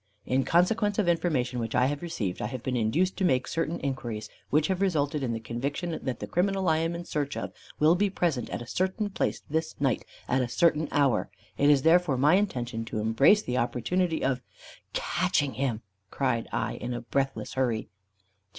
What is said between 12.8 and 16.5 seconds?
to embrace the opportunity of" "Catching him!" cried